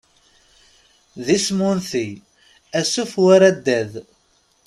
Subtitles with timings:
[1.25, 2.07] D isem unti,
[2.79, 3.91] asuf, war addad.